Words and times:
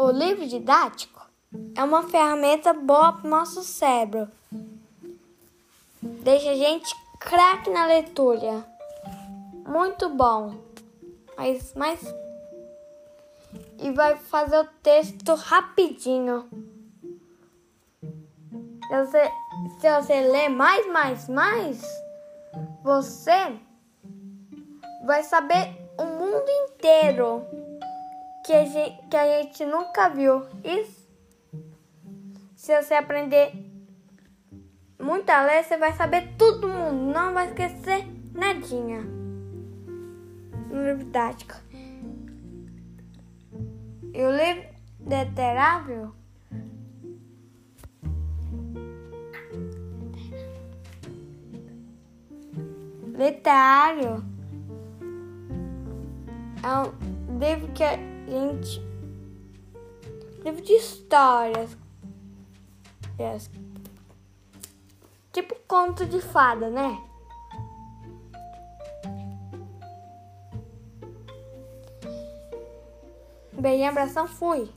O 0.00 0.12
livro 0.12 0.46
didático 0.46 1.26
é 1.76 1.82
uma 1.82 2.04
ferramenta 2.04 2.72
boa 2.72 3.14
para 3.14 3.26
o 3.26 3.30
nosso 3.30 3.64
cérebro. 3.64 4.30
Deixa 6.00 6.52
a 6.52 6.54
gente 6.54 6.94
craque 7.18 7.68
na 7.68 7.84
leitura. 7.84 8.64
Muito 9.66 10.08
bom. 10.08 10.54
Mas, 11.36 11.74
mas. 11.74 12.14
E 13.76 13.90
vai 13.90 14.16
fazer 14.16 14.60
o 14.60 14.68
texto 14.84 15.34
rapidinho. 15.34 16.48
Você, 18.88 19.32
se 19.80 20.00
você 20.00 20.20
ler 20.20 20.48
mais, 20.48 20.86
mais, 20.86 21.28
mais, 21.28 21.82
você 22.84 23.58
vai 25.04 25.24
saber 25.24 25.76
o 25.98 26.04
mundo 26.04 26.48
inteiro 26.48 27.44
que 28.48 28.54
a 28.54 28.64
gente, 28.64 29.08
que 29.10 29.16
a 29.18 29.42
gente 29.42 29.66
nunca 29.66 30.08
viu. 30.08 30.42
E 30.64 30.86
se 32.56 32.80
você 32.80 32.94
aprender 32.94 33.52
muito 34.98 35.28
a 35.28 35.42
ler, 35.42 35.62
você 35.62 35.76
vai 35.76 35.92
saber 35.92 36.34
todo 36.38 36.66
mundo, 36.66 37.12
não 37.12 37.34
vai 37.34 37.48
esquecer 37.48 38.06
nadinha. 38.32 39.02
No 40.70 40.82
livro 40.82 41.04
didático. 41.04 41.56
E 44.14 44.22
o 44.22 44.30
livro 44.30 44.66
literário 45.00 46.14
literário 53.14 54.24
é 56.62 56.78
um 56.78 57.38
livro 57.38 57.72
que 57.72 57.84
a 57.84 58.17
gente. 58.28 58.80
livro 60.44 60.62
de 60.62 60.72
histórias. 60.72 61.76
Yes. 63.18 63.50
Tipo 65.32 65.56
conto 65.66 66.06
de 66.06 66.20
fada, 66.20 66.70
né? 66.70 67.02
Bem, 73.52 73.88
abração, 73.88 74.26
fui. 74.28 74.70